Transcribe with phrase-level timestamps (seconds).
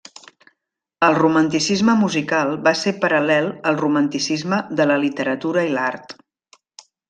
[1.07, 6.21] El Romanticisme musical va ser paral·lel al Romanticisme de la literatura i l’art.